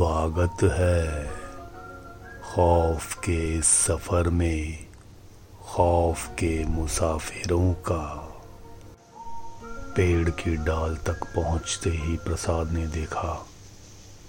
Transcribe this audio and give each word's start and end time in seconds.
स्वागत 0.00 0.62
है 0.62 1.30
खौफ 2.42 3.14
के 3.14 3.58
इस 3.58 3.66
सफ़र 3.66 4.28
में, 4.28 4.86
खौफ 5.62 6.26
के 6.28 6.64
मुसाफिरों 6.64 7.72
का। 7.74 8.04
पेड़ 9.96 10.30
की 10.30 10.56
डाल 10.56 10.96
तक 10.96 11.24
पहुँचते 11.36 11.90
ही 11.90 12.16
प्रसाद 12.16 12.72
ने 12.72 12.86
देखा 12.86 13.34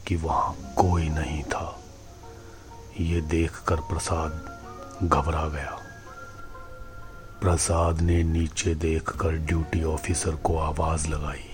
कि 0.07 0.15
वहाँ 0.15 0.73
कोई 0.77 1.09
नहीं 1.09 1.43
था। 1.43 1.79
ये 2.99 3.21
देखकर 3.21 3.75
प्रसाद 3.75 4.31
घबरा 5.03 5.47
गया। 5.47 5.79
प्रसाद 7.41 8.01
ने 8.01 8.23
नीचे 8.23 8.75
देखकर 8.75 9.31
ड्यूटी 9.31 9.83
ऑफिसर 9.83 10.35
को 10.35 10.57
आवाज़ 10.57 11.07
लगाई, 11.07 11.49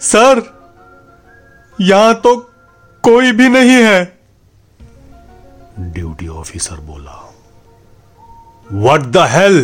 सर 0.00 0.63
यहाँ 1.80 2.14
तो 2.14 2.36
कोई 3.04 3.32
भी 3.32 3.48
नहीं 3.48 3.82
है। 3.84 4.04
ड्यूटी 5.78 6.28
ऑफिसर 6.28 6.80
बोला 6.80 7.20
वट 8.84 9.00
द 9.00 9.26
हेल 9.30 9.56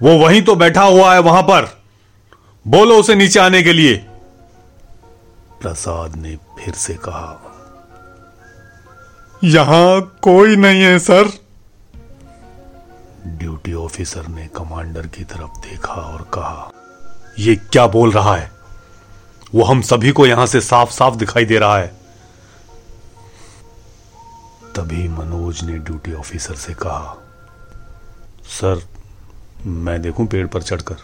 वो 0.00 0.16
वहीं 0.18 0.42
तो 0.42 0.54
बैठा 0.56 0.82
हुआ 0.82 1.12
है 1.14 1.20
वहाँ 1.20 1.42
पर। 1.42 1.68
बोलो 2.64 2.96
उसे 2.96 3.14
नीचे 3.14 3.40
आने 3.40 3.62
के 3.62 3.72
लिए। 3.72 3.96
प्रसाद 5.62 6.16
ने 6.16 6.36
फिर 6.58 6.74
से 6.74 6.94
कहा 6.94 7.38
यहाँ 9.44 10.00
कोई 10.22 10.56
नहीं 10.56 10.82
है 10.82 10.98
सर। 10.98 11.30
ड्यूटी 13.28 13.72
ऑफिसर 13.74 14.26
ने 14.28 14.46
कमांडर 14.56 15.06
की 15.06 15.24
तरफ़ 15.24 15.60
देखा 15.60 15.94
और 15.94 16.22
कहा 16.34 16.70
यह 17.38 17.60
क्या 17.72 17.86
बोल 17.86 18.12
रहा 18.12 18.36
है? 18.36 18.51
वो 19.54 19.64
हम 19.64 19.80
सभी 19.82 20.12
को 20.12 20.26
यहाँ 20.26 20.46
से 20.46 20.60
साफ़ 20.60 20.90
साफ़ 20.90 21.14
दिखाई 21.14 21.44
दे 21.44 21.58
रहा 21.58 21.78
है। 21.78 21.86
तभी 24.76 25.08
मनोज 25.08 25.62
ने 25.64 25.78
ड्यूटी 25.78 26.12
ऑफिसर 26.12 26.54
से 26.54 26.74
कहा, 26.74 27.16
सर, 28.44 28.82
मैं 29.66 30.00
देखूँ 30.02 30.26
पेड़ 30.26 30.46
पर 30.46 30.62
चढ़कर? 30.62 30.96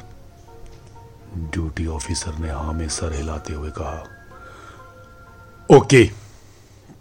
ड्यूटी 1.36 1.86
ऑफिसर 1.86 2.34
ने 2.34 2.50
हाँ 2.50 2.72
में 2.72 2.88
सर 2.88 3.12
हिलाते 3.12 3.52
हुए 3.52 3.70
कहा, 3.70 4.04
ओके, 5.70 6.04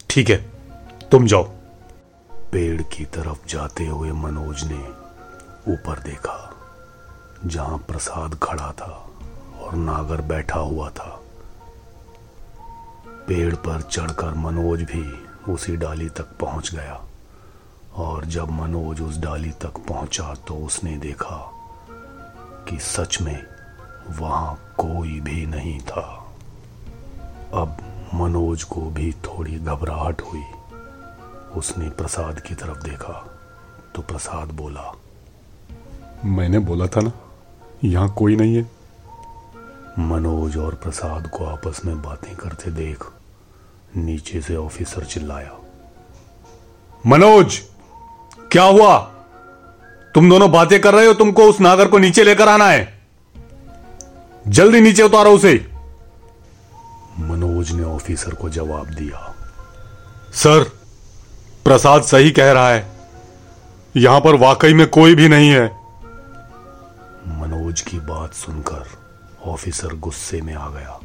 ठीक 0.09 0.29
है, 0.29 0.37
तुम 1.11 1.27
जाओ। 1.27 1.43
पेड़ 2.51 2.81
की 2.81 3.05
तरफ़ 3.05 3.47
जाते 3.49 3.85
हुए 3.85 4.11
मनोज 4.11 4.63
ने 4.63 4.81
ऊपर 5.73 5.99
देखा, 5.99 6.53
जहाँ 7.45 7.77
प्रसाद 7.77 8.37
खड़ा 8.43 8.71
था 8.71 8.91
और 9.59 9.75
नागर 9.75 10.21
बैठा 10.23 10.59
हुआ 10.59 10.89
था। 10.89 11.19
पेड़ 13.27 13.55
पर 13.57 13.81
चढ़कर 13.81 14.33
मनोज 14.35 14.81
भी 14.83 15.03
उसी 15.53 15.75
डाली 15.77 16.07
तक 16.09 16.37
पहुँच 16.39 16.73
गया। 16.75 17.01
और 17.95 18.25
जब 18.25 18.51
मनोज 18.51 19.01
उस 19.01 19.17
डाली 19.17 19.51
तक 19.61 19.77
पहुँचा 19.87 20.33
तो 20.47 20.55
उसने 20.65 20.97
देखा 20.97 21.37
कि 22.69 22.77
सच 22.79 23.21
में 23.21 23.45
वहाँ 24.19 24.55
कोई 24.77 25.19
भी 25.19 25.45
नहीं 25.45 25.79
था। 25.81 26.05
अब 27.53 27.77
मनोज 28.13 28.63
को 28.63 28.81
भी 28.91 29.11
थोड़ी 29.25 29.55
घबराहट 29.55 30.21
हुई। 30.21 30.43
उसने 31.55 31.89
प्रसाद 31.91 32.39
की 32.39 32.55
तरफ़ 32.55 32.83
देखा 32.83 33.13
तो 33.95 34.01
प्रसाद 34.01 34.51
बोला, 34.53 34.91
मैंने 36.25 36.59
बोला 36.59 36.87
था 36.87 37.01
ना, 37.01 37.11
यहाँ 37.83 38.13
कोई 38.13 38.35
नहीं 38.35 38.55
है। 38.55 38.76
मनोज 39.99 40.57
और 40.57 40.73
प्रसाद 40.73 41.27
को 41.27 41.45
आपस 41.45 41.79
में 41.85 42.01
बातें 42.01 42.35
करते 42.35 42.71
देख 42.71 43.03
नीचे 43.97 44.41
से 44.41 44.55
ऑफिसर 44.55 45.03
चिल्लाया, 45.03 45.51
मनोज, 47.05 47.59
क्या 48.51 48.63
हुआ? 48.63 48.97
तुम 50.15 50.29
दोनों 50.29 50.51
बातें 50.51 50.79
कर 50.81 50.93
रहे 50.93 51.05
हो, 51.05 51.13
तुमको 51.13 51.43
उस 51.43 51.61
नागर 51.61 51.87
को 51.87 51.97
नीचे 51.97 52.23
लेकर 52.23 52.49
आना 52.49 52.67
है। 52.67 53.01
जल्दी 54.47 54.81
नीचे 54.81 55.03
उतारो 55.03 55.31
उसे। 55.31 55.53
मनोज 57.19 57.71
ने 57.71 57.83
ऑफिसर 57.83 58.33
को 58.33 58.49
जवाब 58.49 58.89
दिया, 58.89 59.33
सर, 60.33 60.63
प्रसाद 61.65 62.03
सही 62.03 62.31
कह 62.31 62.51
रहा 62.51 62.69
है। 62.69 62.85
यहाँ 63.95 64.19
पर 64.21 64.35
वाकई 64.35 64.73
में 64.73 64.87
कोई 64.89 65.15
भी 65.15 65.29
नहीं 65.29 65.49
है। 65.49 65.65
मनोज 67.39 67.81
की 67.81 67.99
बात 67.99 68.33
सुनकर 68.33 68.85
ऑफिसर 69.47 69.95
गुस्से 69.95 70.41
में 70.41 70.53
आ 70.53 70.67
गया 70.69 70.99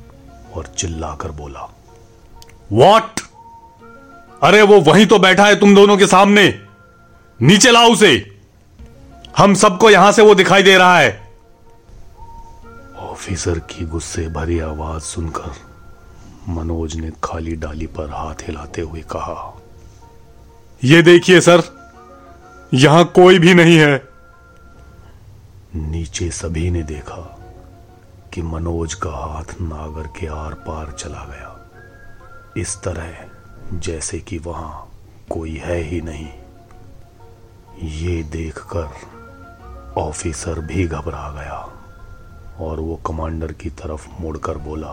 और 0.54 0.66
चिल्लाकर 0.66 1.30
बोला 1.30 1.68
वॉट 2.72 3.20
अरे 4.42 4.62
वो 4.62 4.80
वहीं 4.80 5.06
तो 5.06 5.18
बैठा 5.18 5.46
है 5.46 5.58
तुम 5.60 5.74
दोनों 5.74 5.96
के 5.96 6.06
सामने। 6.06 6.60
नीचे 7.40 7.70
लाओ 7.70 7.92
उसे। 7.92 8.40
हम 9.36 9.54
सबको 9.54 9.90
यहाँ 9.90 10.12
से 10.12 10.22
वो 10.22 10.34
दिखाई 10.34 10.62
दे 10.62 10.76
रहा 10.78 10.98
है। 10.98 11.32
ऑफिसर 12.98 13.58
की 13.58 13.84
गुस्से 13.84 14.28
भरी 14.28 14.58
आवाज़ 14.60 15.02
सुनकर 15.02 15.54
मनोज 16.48 16.96
ने 16.96 17.10
खाली 17.24 17.54
डाली 17.56 17.86
पर 17.86 18.10
हाथ 18.10 18.42
हिलाते 18.46 18.80
हुए 18.80 19.00
कहा 19.00 19.60
यह 20.84 21.02
देखिए 21.02 21.40
सर, 21.40 21.62
यहाँ 22.74 23.04
कोई 23.04 23.38
भी 23.38 23.54
नहीं 23.54 23.76
है। 23.78 24.02
नीचे 25.74 26.30
सभी 26.30 26.70
ने 26.70 26.82
देखा 26.82 27.31
कि 28.34 28.42
मनोज 28.42 28.94
का 28.94 29.10
हाथ 29.10 29.60
नागर 29.60 30.06
के 30.06 30.26
आर 30.26 30.54
पार 30.54 30.92
चला 30.92 31.24
गया। 31.24 31.70
इस 32.56 32.76
तरह, 32.76 33.14
जैसे 33.78 34.18
कि 34.18 34.38
वहाँ 34.38 34.90
कोई 35.30 35.56
है 35.56 35.76
ही 35.76 36.00
नहीं। 36.00 36.28
ये 37.82 38.22
देखकर 38.22 38.88
ऑफिसर 40.00 40.60
भी 40.60 40.86
घबरा 40.86 41.30
गया 41.30 41.58
और 42.66 42.80
वो 42.80 42.96
कमांडर 42.96 43.52
की 43.52 43.70
तरफ़ 43.70 44.08
मुड़कर 44.20 44.58
बोला 44.58 44.92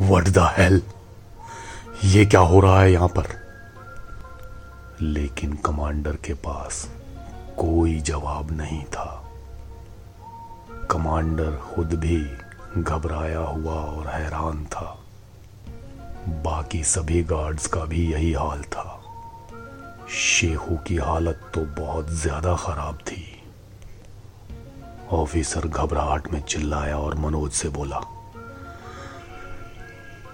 वट 0.00 0.24
द 0.24 0.38
हेल 0.38 0.82
ये 2.04 2.26
क्या 2.26 2.40
हो 2.40 2.60
रहा 2.60 2.80
है 2.80 2.92
यहाँ 2.92 3.08
पर? 3.08 3.26
लेकिन 5.00 5.52
कमांडर 5.52 6.16
के 6.16 6.34
पास 6.34 6.88
कोई 7.58 8.00
जवाब 8.00 8.50
नहीं 8.50 8.84
था। 8.84 9.21
कमांडर 10.92 11.56
खुद 11.66 11.94
भी 11.94 12.16
घबराया 12.78 13.40
हुआ 13.40 13.74
और 13.74 14.06
हैरान 14.06 14.64
था। 14.64 14.88
बाकी 16.44 16.82
सभी 16.84 17.22
गार्ड्स 17.24 17.66
का 17.66 17.84
भी 17.84 18.10
यही 18.12 18.32
हाल 18.32 18.62
था। 18.62 18.98
शेखू 20.10 20.76
की 20.86 20.96
हालत 20.96 21.40
तो 21.54 21.60
बहुत 21.78 22.10
ज़्यादा 22.12 22.54
खराब 22.56 22.98
थी। 23.02 23.24
ऑफिसर 25.12 25.68
घबराहट 25.68 26.30
में 26.32 26.40
चिल्लाया 26.42 26.98
और 26.98 27.14
मनोज 27.18 27.50
से 27.52 27.68
बोला, 27.68 28.00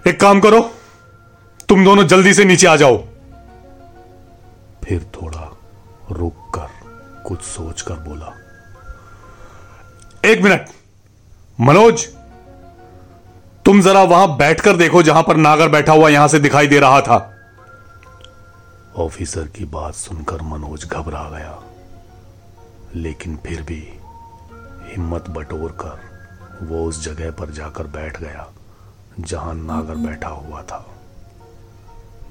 एक 0.07 0.19
काम 0.21 0.39
करो, 0.39 0.61
तुम 1.69 1.83
दोनों 1.85 2.03
जल्दी 2.07 2.33
से 2.33 2.45
नीचे 2.45 2.67
आ 2.67 2.75
जाओ। 2.75 2.97
फिर 4.83 5.09
थोड़ा 5.15 5.49
रुक 6.11 6.51
कर 6.55 6.69
कुछ 7.23 7.41
सोचकर 7.41 7.99
बोला 8.01 8.35
एक 10.25 10.41
मिनट। 10.41 10.69
मनोज, 11.59 12.05
तुम 13.65 13.81
जरा 13.81 14.03
वहाँ 14.03 14.35
बैठकर 14.37 14.75
देखो 14.75 15.03
जहाँ 15.03 15.23
पर 15.23 15.35
नागर 15.35 15.69
बैठा 15.69 15.93
हुआ 15.93 16.09
यहाँ 16.09 16.27
से 16.27 16.39
दिखाई 16.39 16.67
दे 16.67 16.79
रहा 16.79 17.01
था। 17.01 17.17
ऑफिसर 18.97 19.47
की 19.47 19.65
बात 19.65 19.93
सुनकर 19.93 20.41
मनोज 20.41 20.85
घबरा 20.85 21.23
गया। 21.29 21.59
लेकिन 22.95 23.37
फिर 23.37 23.61
भी 23.61 23.81
हिम्मत 24.91 25.29
बटोर 25.29 25.71
कर 25.81 26.65
वो 26.65 26.85
उस 26.85 27.03
जगह 27.05 27.31
पर 27.31 27.49
जाकर 27.49 27.83
बैठ 27.83 28.19
गया, 28.19 28.47
जहाँ 29.19 29.53
नागर 29.55 29.95
बैठा 29.95 30.29
हुआ 30.29 30.61
था। 30.61 30.85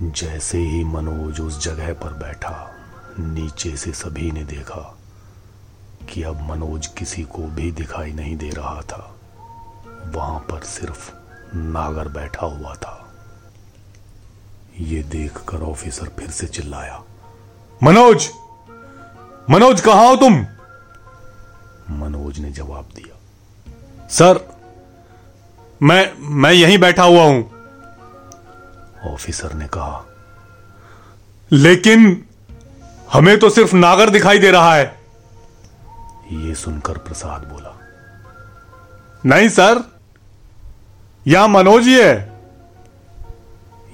जैसे 0.03 0.59
ही 0.59 0.85
मनोज 0.85 1.41
उस 1.41 1.65
जगह 1.65 1.93
पर 1.95 2.13
बैठा, 2.13 2.71
नीचे 3.19 3.77
से 3.77 3.93
सभी 3.93 4.31
ने 4.31 4.45
देखा 4.45 4.98
कि 6.09 6.23
अब 6.23 6.41
मनोज 6.51 6.87
किसी 6.87 7.23
को 7.23 7.43
भी 7.43 7.71
दिखाई 7.73 8.13
नहीं 8.13 8.37
दे 8.37 8.51
रहा 8.51 8.81
था। 8.83 9.15
वहाँ 10.07 10.39
पर 10.41 10.63
सिर्फ़ 10.63 11.11
नागर 11.55 12.09
बैठा 12.09 12.47
हुआ 12.47 12.75
था। 12.75 12.95
यह 14.81 15.03
देखकर 15.03 15.63
ऑफिसर 15.63 16.09
फिर 16.19 16.31
से 16.31 16.47
चिल्लाया, 16.47 17.03
मनोज! 17.83 18.29
मनोज, 19.51 19.81
कहा 19.81 20.09
हो 20.09 20.17
तुम? 20.17 20.35
मनोज 21.91 22.39
ने 22.39 22.51
जवाब 22.53 22.89
दिया, 22.95 23.17
सर, 24.09 24.41
मैं 25.83 26.13
मैं 26.37 26.53
यहीं 26.53 26.79
बैठा 26.79 27.03
हुआ 27.03 27.23
हूँ। 27.23 27.51
ऑफिसर 29.05 29.53
ने 29.53 29.67
कहा, 29.69 30.05
लेकिन 31.53 32.25
हमें 33.13 33.39
तो 33.39 33.51
सिर्फ़ 33.51 33.75
नागर 33.77 34.11
दिखाई 34.11 34.39
दे 34.39 34.51
रहा 34.51 34.75
है। 34.75 34.98
यह 36.33 36.55
सुनकर 36.55 36.99
प्रसाद 36.99 37.45
बोला 37.45 37.75
नहीं 39.27 39.49
सर 39.49 39.83
यहाँ 41.27 41.49
मनोज 41.49 41.87
ही 41.87 41.95
है। 41.95 42.17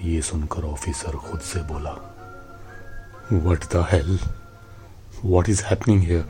ये 0.02 0.22
सुनकर 0.22 0.64
ऑफिसर 0.64 1.16
खुद 1.18 1.40
से 1.40 1.60
बोला 1.62 1.92
what 3.32 3.64
the 3.74 3.86
hell 3.90 4.18
what 5.24 5.48
is 5.48 5.62
happening 5.64 6.02
here 6.02 6.24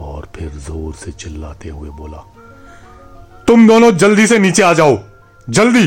और 0.00 0.28
फिर 0.34 0.48
ज़ोर 0.58 0.94
से 0.94 1.12
चिल्लाते 1.12 1.68
हुए 1.68 1.90
बोला 1.90 2.24
तुम 3.46 3.66
दोनों 3.68 3.90
जल्दी 3.92 4.26
से 4.26 4.38
नीचे 4.38 4.62
आ 4.62 4.72
जाओ 4.72 4.98
जल्दी! 5.48 5.86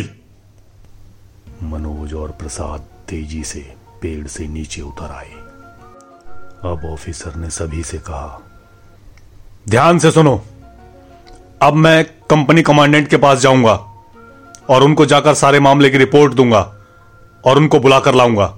मनोज 1.64 2.14
और 2.14 2.32
प्रसाद 2.32 2.86
तेज़ी 3.08 3.44
से 3.44 3.62
पेड़ 4.02 4.28
से 4.28 4.48
नीचे 4.48 4.82
उतर 4.82 5.12
आए। 5.12 5.32
अब 6.72 6.86
ऑफिसर 6.86 7.36
ने 7.36 7.50
सभी 7.50 7.84
से 7.84 7.98
कहा 7.98 8.42
ध्यान 9.68 9.98
से 10.00 10.12
सुनो। 10.12 10.42
अब 11.62 11.74
मैं 11.74 12.04
कंपनी 12.30 12.62
कमांडेंट 12.62 13.08
के 13.08 13.18
पास 13.18 13.40
जाऊँगा 13.40 13.74
और 14.70 14.84
उनको 14.84 15.06
जाकर 15.06 15.34
सारे 15.34 15.60
मामले 15.60 15.90
की 15.90 15.98
रिपोर्ट 15.98 16.34
दूँगा 16.34 16.62
और 17.46 17.58
उनको 17.58 17.80
बुलाकर 17.80 18.16
लाऊँगा। 18.16 18.58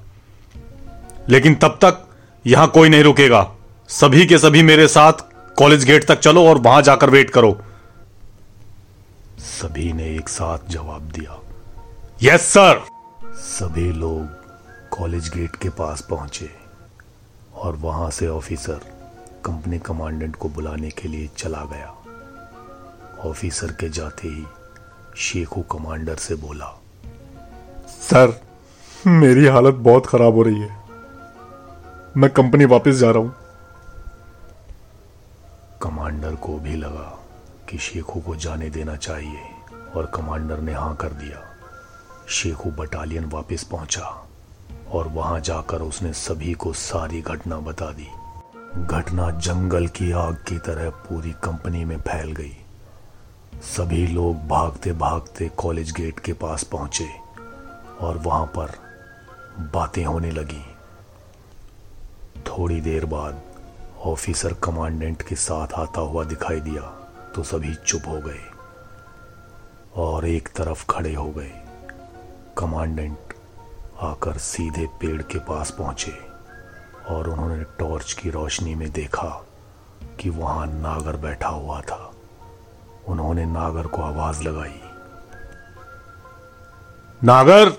लेकिन 1.29 1.56
तब 1.56 1.77
तक 1.83 2.06
यहाँ 2.45 2.67
कोई 2.67 2.89
नहीं 2.89 3.03
रुकेगा। 3.03 3.41
सभी 3.89 4.25
के 4.25 4.38
सभी 4.38 4.63
मेरे 4.63 4.88
साथ 4.88 5.13
कॉलेज 5.57 5.85
गेट 5.85 6.07
तक 6.07 6.19
चलो 6.19 6.45
और 6.47 6.57
वहाँ 6.57 6.81
जाकर 6.81 7.09
वेट 7.09 7.29
करो। 7.29 7.51
सभी 9.39 9.91
ने 9.94 10.15
एक 10.15 10.29
साथ 10.29 10.69
जवाब 10.69 11.09
दिया। 11.11 11.39
यस 12.23 12.41
सर 12.41 12.85
सभी 13.35 13.91
लोग 13.91 14.97
कॉलेज 14.97 15.29
गेट 15.29 15.56
के 15.56 15.69
पास 15.69 16.07
पहुँचे 16.09 16.50
और 17.56 17.75
वहाँ 17.75 18.09
से 18.11 18.27
ऑफिसर 18.27 18.98
कंपनी 19.49 19.77
कमांडेंट 19.79 20.35
को 20.35 20.49
बुलाने 20.49 20.89
के 20.89 21.07
लिए 21.07 21.29
चला 21.37 21.63
गया। 21.65 23.29
ऑफिसर 23.29 23.71
के 23.71 23.89
जाते 23.89 24.27
ही 24.27 24.45
शेखू 25.17 25.61
कमांडर 25.61 26.15
से 26.15 26.35
बोला 26.35 26.65
सर 27.89 28.33
मेरी 29.07 29.45
हालत 29.45 29.75
बहुत 29.75 30.05
खराब 30.05 30.33
हो 30.33 30.41
रही 30.41 30.59
है। 30.59 30.77
मैं 32.17 32.29
कंपनी 32.29 32.65
वापस 32.65 32.95
जा 32.95 33.11
रहा 33.11 33.19
हूँ. 33.19 33.35
कमांडर 35.81 36.35
को 36.35 36.57
भी 36.59 36.75
लगा 36.75 37.09
कि 37.69 37.77
शेखू 37.77 38.19
को 38.19 38.35
जाने 38.35 38.69
देना 38.69 38.95
चाहिए 38.95 39.41
और 39.95 40.11
कमांडर 40.15 40.59
ने 40.59 40.73
हाँ 40.73 40.95
कर 40.95 41.13
दिया। 41.15 41.43
शेखू 42.29 42.71
बटालियन 42.71 43.25
वापस 43.25 43.63
पहुँचा 43.63 44.15
और 44.91 45.07
वहाँ 45.07 45.39
जाकर 45.39 45.81
उसने 45.81 46.13
सभी 46.13 46.53
को 46.53 46.73
सारी 46.73 47.21
घटना 47.21 47.59
बता 47.59 47.91
दी। 47.91 48.07
घटना 48.77 49.30
जंगल 49.31 49.88
की 49.88 50.12
आग 50.12 50.36
की 50.48 50.57
तरह 50.57 50.89
पूरी 50.89 51.31
कंपनी 51.44 51.86
में 51.86 51.98
फैल 52.00 52.31
गई। 52.31 52.57
सभी 53.62 54.06
लोग 54.07 54.48
भागते 54.48 54.92
भागते 54.94 55.48
कॉलेज 55.57 55.92
गेट 55.92 56.19
के 56.19 56.33
पास 56.33 56.63
पहुँचे 56.63 57.07
और 58.01 58.18
वहाँ 58.18 58.45
पर 58.45 58.71
बातें 59.74 60.04
होने 60.06 60.31
लगी। 60.31 60.63
थोड़ी 62.48 62.80
देर 62.81 63.06
बाद 63.06 63.42
ऑफिसर 64.06 64.54
कमांडेंट 64.54 65.21
के 65.21 65.36
साथ 65.36 65.74
आता 65.74 66.01
हुआ 66.01 66.24
दिखाई 66.24 66.60
दिया 66.60 66.81
तो 67.36 67.44
सभी 67.44 67.74
चुप 67.75 68.07
हो 68.07 68.19
गए 68.21 68.42
और 69.95 70.27
एक 70.27 70.50
तरफ़ 70.56 70.86
खड़े 70.89 71.13
हो 71.13 71.30
गए। 71.31 71.51
कमांडेंट 72.57 73.33
आकर 74.01 74.38
सीधे 74.38 74.86
पेड़ 75.01 75.21
के 75.21 75.39
पास 75.39 75.71
पहुँचे। 75.71 76.28
और 77.07 77.29
उन्होंने 77.29 77.63
टॉर्च 77.63 78.13
की 78.13 78.29
रोशनी 78.29 78.75
में 78.75 78.91
देखा 78.91 79.45
कि 80.19 80.29
वहाँ 80.29 80.67
नागर 80.67 81.15
बैठा 81.15 81.49
हुआ 81.49 81.81
था। 81.81 82.11
उन्होंने 83.07 83.45
नागर 83.45 83.87
को 83.87 84.01
आवाज़ 84.01 84.43
लगाई। 84.43 84.81
नागर, 87.23 87.73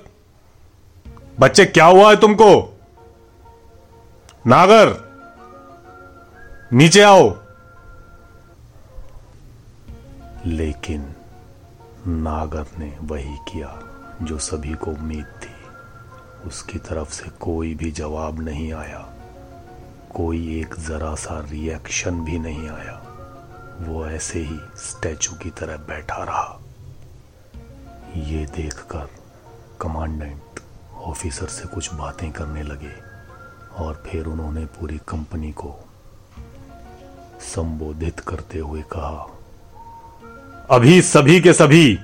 बच्चे, 1.40 1.64
क्या 1.64 1.86
हुआ 1.86 2.10
है 2.10 2.16
तुमको? 2.16 2.80
नागर, 4.46 5.10
नीचे 6.72 7.02
आओ। 7.02 7.36
लेकिन 10.46 11.14
नागर 12.06 12.66
ने 12.78 12.98
वही 13.02 13.36
किया 13.36 13.78
जो 14.22 14.38
सभी 14.38 14.74
को 14.74 14.90
उम्मीद 14.90 15.26
थी। 15.42 15.49
उसकी 16.46 16.78
तरफ़ 16.78 17.10
से 17.10 17.30
कोई 17.40 17.74
भी 17.74 17.90
जवाब 17.90 18.40
नहीं 18.40 18.72
आया। 18.72 19.08
कोई 20.14 20.60
एक 20.60 20.74
जरा 20.78 21.14
सा 21.14 21.40
रिएक्शन 21.50 22.20
भी 22.20 22.38
नहीं 22.38 22.68
आया। 22.68 23.06
वो 23.80 24.06
ऐसे 24.06 24.38
ही 24.38 24.60
स्टैचू 24.76 25.32
की 25.32 25.50
तरह 25.50 25.76
बैठा 25.76 26.24
रहा। 26.24 26.60
ये 28.16 28.46
देखकर 28.46 29.08
कमांडेंट 29.80 30.60
ऑफिसर 30.94 31.46
से 31.46 31.68
कुछ 31.68 31.94
बातें 31.94 32.32
करने 32.32 32.62
लगे 32.62 32.92
और 33.76 34.02
फिर 34.06 34.26
उन्होंने 34.26 34.64
पूरी 34.64 34.98
कंपनी 35.08 35.52
को 35.52 35.76
संबोधित 37.40 38.20
करते 38.20 38.58
हुए 38.58 38.82
कहा, 38.82 39.26
अभी 40.70 41.02
सभी 41.02 41.40
के 41.40 41.52
सभी 41.52 41.98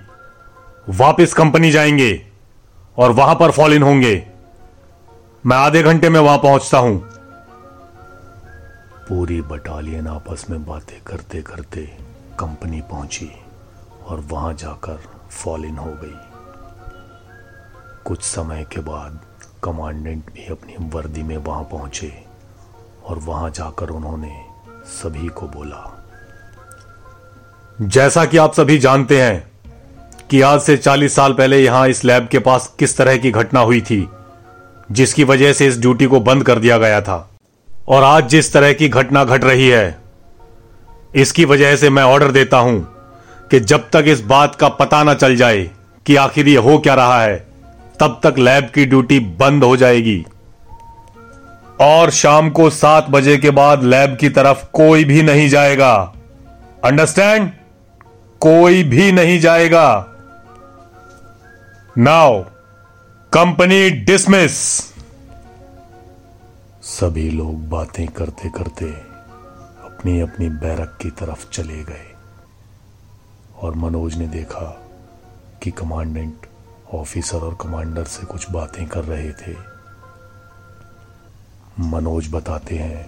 वापस 0.88 1.34
कंपनी 1.34 1.70
जाएँगे। 1.70 2.35
और 2.98 3.12
वहाँ 3.12 3.34
पर 3.34 3.50
फॉल 3.50 3.72
इन 3.72 3.82
होंगे। 3.82 4.14
मैं 5.46 5.56
आधे 5.56 5.82
घंटे 5.82 6.08
में 6.08 6.20
वहाँ 6.20 6.38
पहुँचता 6.38 6.78
हूँ। 6.78 6.98
पूरी 9.08 9.40
बटालियन 9.42 10.06
आपस 10.06 10.46
में 10.50 10.64
बातें 10.66 11.00
करते 11.00 11.42
करते 11.42 11.80
कंपनी 12.38 12.80
पहुँची 12.80 13.30
और 14.06 14.20
वहाँ 14.20 14.52
जाकर 14.54 14.98
फॉल 15.30 15.64
इन 15.64 15.78
हो 15.78 15.92
गई। 15.94 16.16
कुछ 18.04 18.22
समय 18.22 18.64
के 18.72 18.80
बाद 18.80 19.20
कमांडेंट 19.64 20.32
भी 20.32 20.46
अपनी 20.46 20.76
वर्दी 20.88 21.22
में 21.22 21.36
वहाँ 21.36 21.62
पहुँचे 21.64 22.12
और 23.04 23.18
वहाँ 23.18 23.50
जाकर 23.50 23.90
उन्होंने 23.90 24.34
सभी 24.92 25.28
को 25.28 25.46
बोला, 25.48 25.92
जैसा 27.80 28.24
कि 28.24 28.36
आप 28.36 28.52
सभी 28.52 28.78
जानते 28.78 29.22
हैं 29.22 29.55
कि 30.30 30.40
आज 30.40 30.60
से 30.60 30.76
40 30.76 31.14
साल 31.14 31.32
पहले 31.32 31.58
यहाँ 31.58 31.88
इस 31.88 32.04
लैब 32.04 32.28
के 32.28 32.38
पास 32.38 32.74
किस 32.78 32.96
तरह 32.96 33.16
की 33.16 33.30
घटना 33.30 33.60
हुई 33.60 33.80
थी, 33.80 34.08
जिसकी 34.92 35.24
वजह 35.24 35.52
से 35.52 35.66
इस 35.66 35.78
ड्यूटी 35.78 36.06
को 36.06 36.20
बंद 36.20 36.44
कर 36.44 36.58
दिया 36.58 36.78
गया 36.78 37.00
था। 37.00 37.30
और 37.88 38.04
आज 38.04 38.28
जिस 38.28 38.52
तरह 38.52 38.72
की 38.72 38.88
घटना 38.88 39.24
घट 39.24 39.44
रही 39.44 39.68
है, 39.68 39.98
इसकी 41.16 41.44
वजह 41.44 41.76
से 41.76 41.90
मैं 41.90 42.02
ऑर्डर 42.02 42.30
देता 42.30 42.58
हूँ 42.58 42.80
कि 43.50 43.60
जब 43.60 43.90
तक 43.90 44.04
इस 44.06 44.20
बात 44.20 44.54
का 44.54 44.68
पता 44.68 45.02
ना 45.02 45.14
चल 45.14 45.36
जाए 45.36 45.70
कि 46.06 46.16
आखिर 46.16 46.48
ये 46.48 46.56
हो 46.56 46.78
क्या 46.78 46.94
रहा 46.94 47.22
है, 47.22 47.36
तब 48.00 48.20
तक 48.24 48.38
लैब 48.38 48.64
की 48.64 48.86
ड्यूटी 48.86 49.18
बंद 49.20 49.64
हो 49.64 49.76
जाएगी। 49.76 50.24
और 51.80 52.10
शाम 52.10 52.50
को 52.50 52.70
सात 52.70 53.08
बजे 53.10 53.36
के 53.36 53.50
बाद 53.50 53.84
लैब 53.84 54.16
की 54.16 54.28
तरफ़ 54.28 54.64
कोई 54.72 55.04
भी 55.04 55.22
नहीं 55.22 55.48
जाएगा। 55.48 55.94
अंडरस्टैंड? 56.84 57.50
कोई 58.40 58.84
भी 58.84 59.12
नहीं 59.12 59.40
जाएगा। 59.40 60.12
Now, 61.98 62.42
company 63.32 63.90
dismiss. 63.90 64.56
सभी 66.82 67.30
लोग 67.30 67.68
बातें 67.68 68.06
करते 68.08 68.48
करते 68.48 68.90
अपनी 69.84 70.20
अपनी 70.20 70.48
बैरक 70.48 70.98
की 71.02 71.10
तरफ़ 71.10 71.48
चले 71.50 71.82
गए 71.84 72.14
और 73.58 73.74
मनोज 73.74 74.16
ने 74.16 74.26
देखा 74.26 74.66
कि 75.62 75.70
कमांडेंट 75.70 76.46
ऑफिसर 76.94 77.38
और 77.38 77.58
कमांडर 77.60 78.04
से 78.04 78.26
कुछ 78.26 78.50
बातें 78.50 78.86
कर 78.88 79.04
रहे 79.04 79.32
थे। 79.32 79.56
मनोज 81.80 82.32
बताते 82.32 82.78
हैं 82.78 83.06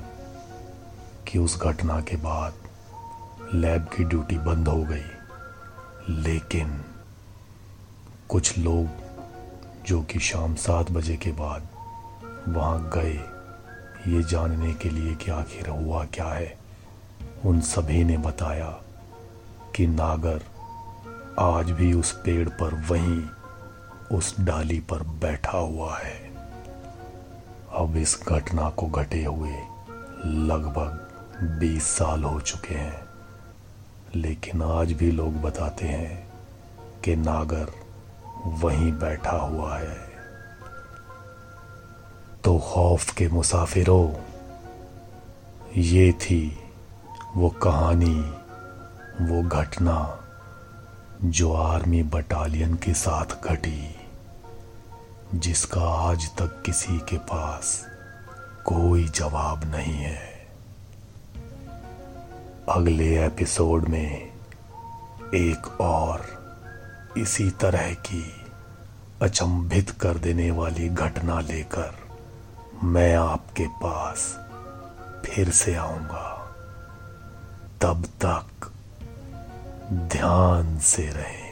कि 1.29 1.39
उस 1.39 1.61
घटना 1.63 2.01
के 2.01 2.17
बाद 2.17 3.55
लैब 3.55 3.89
की 3.97 4.05
ड्यूटी 4.05 4.39
बंद 4.39 4.69
हो 4.69 4.83
गई, 4.83 5.09
लेकिन 6.23 6.81
कुछ 8.29 8.59
लोग 8.59 8.89
जो 9.87 10.03
कि 10.03 10.19
शाम 10.19 10.55
सात 10.55 10.91
बजे 10.91 11.17
के 11.17 11.31
बाद 11.33 11.69
वहाँ 12.49 12.91
गए, 12.95 13.15
ये 14.13 14.23
जानने 14.23 14.75
के 14.75 14.91
लिए 14.91 15.15
कि 15.15 15.31
आखिर 15.31 15.69
हुआ 15.69 16.05
क्या 16.05 16.25
है। 16.25 16.59
उन 17.45 17.61
सभी 17.61 18.05
ने 18.05 18.17
बताया 18.17 18.71
कि 19.77 19.87
नागर 19.87 20.43
आज 21.39 21.71
भी 21.71 21.93
उस 21.93 22.13
पेड़ 22.13 22.49
पर 22.49 22.75
वहीं, 22.75 23.23
उस 24.19 24.41
डाली 24.41 24.81
पर 24.81 25.03
बैठा 25.03 25.59
हुआ 25.59 25.99
है। 25.99 26.31
अब 27.73 27.97
इस 27.97 28.21
घटना 28.29 28.71
को 28.71 28.87
घटे 28.87 29.25
हुए 29.25 29.57
लगभग 30.27 31.59
20 31.61 31.83
साल 31.83 32.25
हो 32.25 32.41
चुके 32.41 32.75
हैं, 32.75 33.03
लेकिन 34.17 34.63
आज 34.63 34.93
भी 34.93 35.11
लोग 35.11 35.41
बताते 35.43 35.87
हैं 35.87 36.29
कि 37.05 37.17
नागर 37.17 37.78
वहीं 38.49 38.93
बैठा 38.93 39.37
हुआ 39.37 39.79
है। 39.79 40.09
तो 42.45 42.59
खौफ 42.59 43.15
के 43.15 43.29
मुसाफिरों, 43.29 44.13
ये 45.77 46.13
थी 46.13 46.59
वो 47.37 47.49
कहानी, 47.49 48.21
वो 49.25 49.43
घटना 49.43 50.25
जो 51.25 51.53
आर्मी 51.55 52.03
बटालियन 52.03 52.75
के 52.75 52.95
साथ 52.95 53.45
घटी, 53.45 53.97
जिसका 55.35 55.81
आज 55.81 56.31
तक 56.39 56.63
किसी 56.67 56.99
के 56.99 57.19
पास 57.19 57.87
कोई 58.65 59.09
जवाब 59.09 59.65
नहीं 59.65 59.95
है। 59.95 60.49
अगले 62.69 63.27
एपिसोड 63.27 63.89
में 63.89 64.33
एक 65.35 65.81
और 65.81 66.38
इसी 67.19 67.51
तरह 67.51 67.95
की 67.95 68.47
अचंभित 69.23 69.91
कर 69.91 70.15
देने 70.15 70.51
वाली 70.51 70.89
घटना 70.89 71.41
लेकर 71.41 71.95
मैं 72.83 73.15
आपके 73.15 73.67
पास 73.67 74.39
फिर 75.27 75.51
से 75.51 75.75
आऊँगा। 75.75 76.35
तब 77.81 78.05
तक 78.25 78.73
ध्यान 79.93 80.79
से 80.79 81.03
रहें। 81.03 81.49